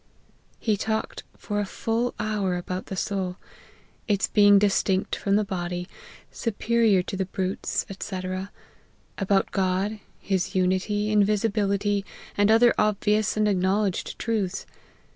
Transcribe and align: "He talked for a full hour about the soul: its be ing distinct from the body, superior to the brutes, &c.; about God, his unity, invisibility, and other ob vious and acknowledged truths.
"He 0.59 0.77
talked 0.77 1.21
for 1.37 1.59
a 1.59 1.63
full 1.63 2.15
hour 2.19 2.55
about 2.55 2.87
the 2.87 2.95
soul: 2.95 3.37
its 4.07 4.27
be 4.27 4.47
ing 4.47 4.57
distinct 4.57 5.15
from 5.15 5.35
the 5.35 5.43
body, 5.43 5.87
superior 6.31 7.03
to 7.03 7.15
the 7.15 7.25
brutes, 7.27 7.85
&c.; 7.99 8.21
about 9.19 9.51
God, 9.51 9.99
his 10.17 10.55
unity, 10.55 11.11
invisibility, 11.11 12.03
and 12.35 12.49
other 12.49 12.73
ob 12.79 12.99
vious 13.01 13.37
and 13.37 13.47
acknowledged 13.47 14.17
truths. 14.17 14.65